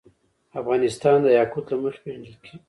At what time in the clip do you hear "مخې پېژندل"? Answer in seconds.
1.83-2.35